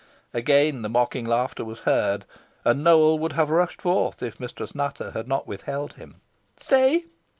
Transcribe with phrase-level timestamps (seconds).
[0.33, 2.25] Again the mocking laughter was heard,
[2.65, 6.15] and Nowell would have rushed forth, if Mistress Nutter had not withheld him.
[6.57, 7.03] "Stay!"